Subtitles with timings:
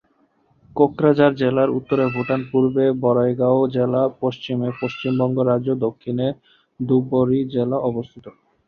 [0.75, 6.27] কোকড়াঝাড় জেলার উত্তরে ভুটান, পূর্বে বঙাইগাঁও জেলা, পশ্চিমে পশ্চিমবঙ্গ রাজ্য, দক্ষিণে
[6.79, 8.25] ধুবড়ী জেলা অবস্থিত।